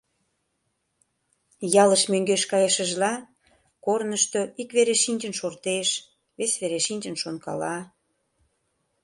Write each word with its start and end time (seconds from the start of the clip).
Ялыш 1.83 2.03
мӧҥгеш 2.11 2.43
кайышыжла, 2.51 3.13
корнышто 3.85 4.39
ик 4.61 4.69
вере 4.75 4.95
шинчын 5.03 5.33
шортеш, 5.39 5.89
вес 6.37 6.53
вере 6.61 6.79
шинчын 6.87 7.15
шонкала... 7.21 7.75